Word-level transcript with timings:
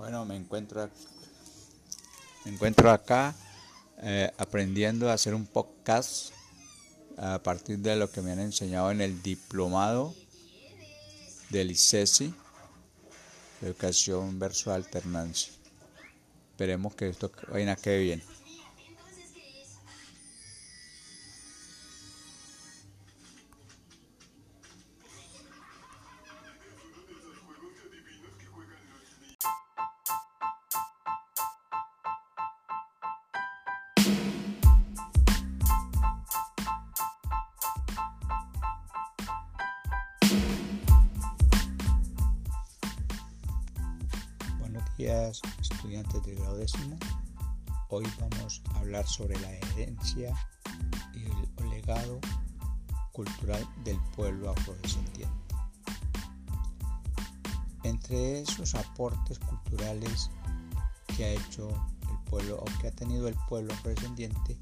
Bueno, 0.00 0.24
me 0.24 0.34
encuentro, 0.34 0.88
me 2.46 2.52
encuentro 2.52 2.90
acá 2.90 3.34
eh, 3.98 4.32
aprendiendo 4.38 5.10
a 5.10 5.12
hacer 5.12 5.34
un 5.34 5.44
podcast 5.44 6.32
a 7.18 7.38
partir 7.42 7.80
de 7.80 7.96
lo 7.96 8.10
que 8.10 8.22
me 8.22 8.32
han 8.32 8.40
enseñado 8.40 8.90
en 8.92 9.02
el 9.02 9.22
diplomado 9.22 10.14
del 11.50 11.72
ICESI, 11.72 12.34
Educación 13.60 14.38
versus 14.38 14.68
Alternancia. 14.68 15.52
Esperemos 16.52 16.94
que 16.94 17.10
esto 17.10 17.30
vaya 17.52 17.72
a 17.72 17.76
quede 17.76 17.98
bien. 17.98 18.22
Estudiantes 45.06 46.22
de 46.24 46.34
grado 46.34 46.56
décimo. 46.58 46.98
Hoy 47.88 48.04
vamos 48.20 48.62
a 48.74 48.80
hablar 48.80 49.06
sobre 49.06 49.38
la 49.40 49.50
herencia 49.50 50.34
y 51.14 51.24
el 51.24 51.70
legado 51.70 52.20
cultural 53.12 53.66
del 53.82 53.98
pueblo 54.14 54.50
afrodescendiente. 54.50 55.54
Entre 57.82 58.42
esos 58.42 58.74
aportes 58.74 59.38
culturales 59.38 60.30
que 61.16 61.24
ha 61.24 61.30
hecho 61.30 61.70
el 62.10 62.18
pueblo 62.28 62.58
o 62.58 62.64
que 62.80 62.88
ha 62.88 62.92
tenido 62.92 63.26
el 63.26 63.36
pueblo 63.48 63.72
afrodescendiente, 63.72 64.58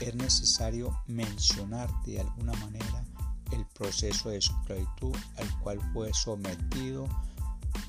es 0.00 0.14
necesario 0.14 0.98
mencionar 1.06 1.90
de 2.04 2.20
alguna 2.20 2.54
manera 2.54 3.04
el 3.50 3.66
proceso 3.66 4.30
de 4.30 4.38
esclavitud 4.38 5.14
al 5.36 5.58
cual 5.58 5.78
fue 5.92 6.14
sometido 6.14 7.06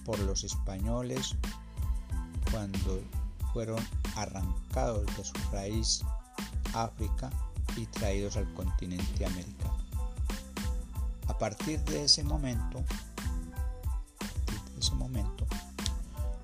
por 0.03 0.19
los 0.19 0.43
españoles 0.43 1.37
cuando 2.53 3.01
fueron 3.51 3.79
arrancados 4.15 5.07
de 5.17 5.25
su 5.25 5.33
raíz 5.51 6.03
África 6.75 7.31
y 7.75 7.87
traídos 7.87 8.37
al 8.37 8.51
continente 8.53 9.25
americano. 9.25 9.77
A 11.27 11.37
partir 11.37 11.83
de 11.85 12.03
ese 12.03 12.23
momento, 12.23 12.83
de 14.75 14.79
ese 14.79 14.93
momento, 14.93 15.47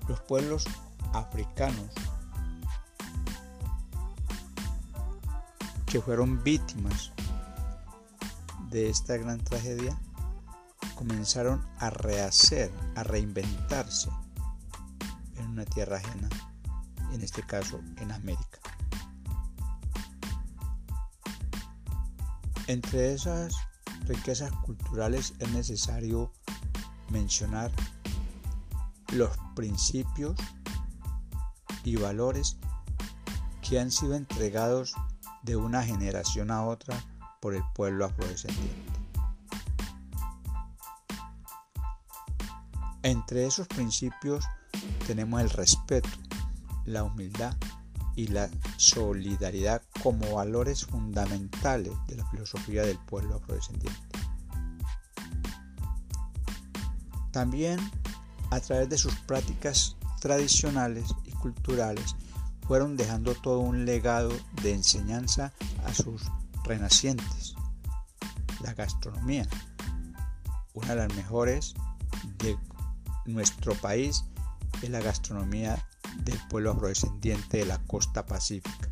los 0.08 0.20
pueblos 0.22 0.64
africanos 1.12 1.90
que 5.86 6.00
fueron 6.00 6.42
víctimas 6.42 7.12
de 8.70 8.90
esta 8.90 9.16
gran 9.16 9.38
tragedia 9.38 9.96
comenzaron 10.96 11.64
a 11.78 11.90
rehacer, 11.90 12.72
a 12.96 13.04
reinventarse 13.04 14.10
una 15.46 15.64
tierra 15.64 15.96
ajena, 15.96 16.28
en 17.12 17.22
este 17.22 17.42
caso 17.42 17.80
en 17.98 18.12
América. 18.12 18.60
Entre 22.66 23.14
esas 23.14 23.54
riquezas 24.06 24.52
culturales 24.64 25.34
es 25.38 25.50
necesario 25.50 26.32
mencionar 27.10 27.70
los 29.12 29.36
principios 29.56 30.36
y 31.84 31.96
valores 31.96 32.58
que 33.68 33.80
han 33.80 33.90
sido 33.90 34.14
entregados 34.14 34.94
de 35.42 35.56
una 35.56 35.82
generación 35.82 36.50
a 36.50 36.64
otra 36.64 36.96
por 37.40 37.54
el 37.54 37.62
pueblo 37.74 38.04
afrodescendiente. 38.04 38.92
Entre 43.02 43.46
esos 43.46 43.66
principios 43.66 44.44
tenemos 45.10 45.40
el 45.40 45.50
respeto, 45.50 46.08
la 46.84 47.02
humildad 47.02 47.56
y 48.14 48.28
la 48.28 48.48
solidaridad 48.76 49.82
como 50.04 50.36
valores 50.36 50.86
fundamentales 50.86 51.92
de 52.06 52.14
la 52.14 52.30
filosofía 52.30 52.82
del 52.82 52.96
pueblo 52.96 53.34
afrodescendiente. 53.34 54.00
También 57.32 57.80
a 58.52 58.60
través 58.60 58.88
de 58.88 58.98
sus 58.98 59.12
prácticas 59.26 59.96
tradicionales 60.20 61.12
y 61.24 61.32
culturales 61.32 62.14
fueron 62.68 62.96
dejando 62.96 63.34
todo 63.34 63.58
un 63.58 63.84
legado 63.84 64.30
de 64.62 64.74
enseñanza 64.74 65.52
a 65.84 65.92
sus 65.92 66.22
renacientes. 66.62 67.56
La 68.60 68.74
gastronomía, 68.74 69.48
una 70.74 70.90
de 70.90 71.08
las 71.08 71.16
mejores 71.16 71.74
de 72.38 72.56
nuestro 73.26 73.74
país 73.74 74.24
es 74.82 74.90
la 74.90 75.00
gastronomía 75.00 75.86
del 76.24 76.38
pueblo 76.48 76.72
afrodescendiente 76.72 77.58
de 77.58 77.66
la 77.66 77.78
costa 77.86 78.26
pacífica, 78.26 78.88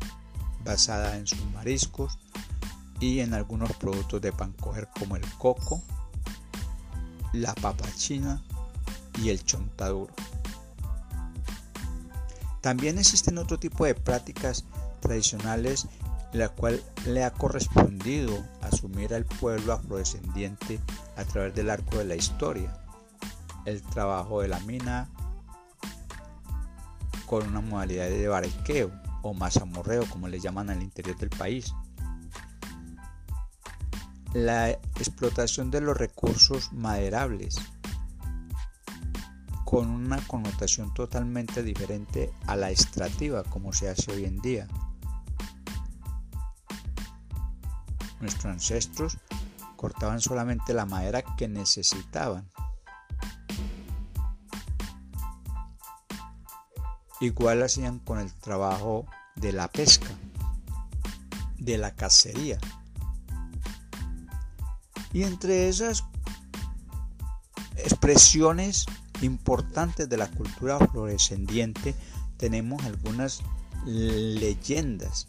basada 0.63 1.17
en 1.17 1.27
sus 1.27 1.43
mariscos 1.51 2.17
y 2.99 3.19
en 3.19 3.33
algunos 3.33 3.71
productos 3.73 4.21
de 4.21 4.31
pancoger 4.31 4.89
como 4.97 5.15
el 5.15 5.25
coco, 5.37 5.81
la 7.33 7.53
papa 7.55 7.85
china 7.95 8.41
y 9.21 9.29
el 9.29 9.43
chontaduro. 9.43 10.13
También 12.61 12.97
existen 12.97 13.37
otro 13.37 13.57
tipo 13.57 13.85
de 13.85 13.95
prácticas 13.95 14.65
tradicionales 14.99 15.87
la 16.33 16.49
cual 16.49 16.81
le 17.05 17.23
ha 17.23 17.31
correspondido 17.31 18.45
asumir 18.61 19.13
al 19.13 19.25
pueblo 19.25 19.73
afrodescendiente 19.73 20.79
a 21.15 21.23
través 21.23 21.55
del 21.55 21.69
arco 21.69 21.97
de 21.97 22.05
la 22.05 22.15
historia. 22.15 22.73
El 23.65 23.81
trabajo 23.81 24.41
de 24.41 24.47
la 24.47 24.59
mina, 24.61 25.09
con 27.29 27.47
una 27.47 27.61
modalidad 27.61 28.09
de 28.09 28.27
barqueo 28.27 28.89
o 29.21 29.35
mazamorreo, 29.35 30.03
como 30.09 30.27
le 30.27 30.39
llaman 30.39 30.71
al 30.71 30.81
interior 30.81 31.15
del 31.15 31.29
país. 31.29 31.75
La 34.33 34.71
explotación 34.71 35.69
de 35.69 35.79
los 35.79 35.95
recursos 35.95 36.73
maderables, 36.73 37.57
con 39.63 39.91
una 39.91 40.17
connotación 40.25 40.91
totalmente 40.95 41.61
diferente 41.61 42.33
a 42.47 42.55
la 42.55 42.71
extractiva, 42.71 43.43
como 43.43 43.73
se 43.73 43.89
hace 43.89 44.11
hoy 44.11 44.25
en 44.25 44.39
día. 44.39 44.67
Nuestros 48.21 48.45
ancestros 48.45 49.19
cortaban 49.75 50.19
solamente 50.19 50.73
la 50.73 50.87
madera 50.87 51.21
que 51.37 51.47
necesitaban 51.47 52.49
Igual 57.21 57.63
hacían 57.63 57.99
con 57.99 58.19
el 58.19 58.33
trabajo 58.33 59.05
de 59.35 59.51
la 59.51 59.67
pesca, 59.67 60.09
de 61.57 61.77
la 61.77 61.95
cacería. 61.95 62.59
Y 65.11 65.23
entre 65.23 65.69
esas 65.69 66.05
expresiones 67.75 68.85
importantes 69.21 70.07
de 70.07 70.17
la 70.17 70.29
cultura 70.29 70.77
afrodescendiente 70.77 71.95
tenemos 72.37 72.83
algunas 72.85 73.41
leyendas. 73.85 75.27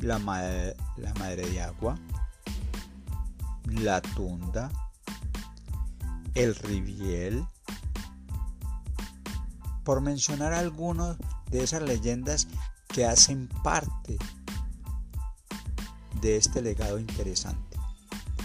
La 0.00 0.18
madre, 0.18 0.76
la 0.96 1.14
madre 1.14 1.48
de 1.48 1.62
agua, 1.62 1.98
la 3.66 4.00
tunda, 4.02 4.70
el 6.34 6.54
riviel, 6.54 7.46
por 9.84 10.00
mencionar 10.00 10.54
algunos 10.54 11.16
de 11.50 11.62
esas 11.62 11.82
leyendas 11.82 12.48
que 12.88 13.04
hacen 13.04 13.48
parte 13.62 14.16
de 16.20 16.36
este 16.36 16.62
legado 16.62 16.98
interesante. 16.98 17.78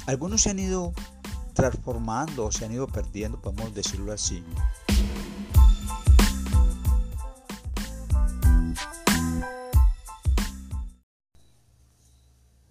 Algunos 0.05 0.41
se 0.41 0.49
han 0.49 0.59
ido 0.59 0.93
transformando 1.53 2.45
o 2.45 2.51
se 2.51 2.65
han 2.65 2.73
ido 2.73 2.87
perdiendo, 2.87 3.41
podemos 3.41 3.73
decirlo 3.73 4.11
así. 4.11 4.43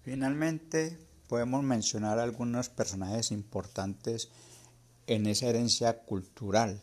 Finalmente, 0.01 0.99
podemos 1.27 1.63
mencionar 1.63 2.19
algunos 2.19 2.69
personajes 2.69 3.31
importantes 3.31 4.29
en 5.07 5.27
esa 5.27 5.47
herencia 5.47 6.03
cultural 6.03 6.81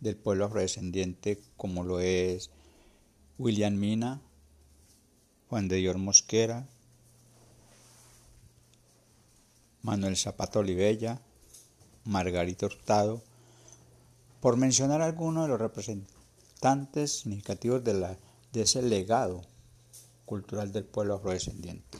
del 0.00 0.16
pueblo 0.16 0.46
afrodescendiente 0.46 1.40
como 1.56 1.84
lo 1.84 2.00
es 2.00 2.50
William 3.38 3.74
Mina, 3.74 4.20
Juan 5.48 5.68
de 5.68 5.76
Dios 5.76 5.96
Mosquera, 5.96 6.66
Manuel 9.82 10.16
Zapata 10.16 10.58
Olivella, 10.58 11.20
Margarito 12.04 12.66
Hurtado, 12.66 13.22
por 14.40 14.56
mencionar 14.56 15.02
algunos 15.02 15.44
de 15.44 15.48
los 15.48 15.60
representantes 15.60 17.20
significativos 17.20 17.82
de 17.84 18.16
ese 18.52 18.82
legado 18.82 19.42
cultural 20.24 20.72
del 20.72 20.84
pueblo 20.84 21.14
afrodescendiente. 21.14 21.98